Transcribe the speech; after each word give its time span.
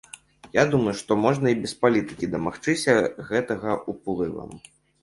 Я 0.55 0.63
думаю, 0.75 0.93
што 1.01 1.17
можна 1.25 1.51
і 1.53 1.59
без 1.65 1.75
палітыкі 1.83 2.31
дамагчыся 2.35 2.99
гэтага 3.33 3.81
уплывам. 3.97 4.51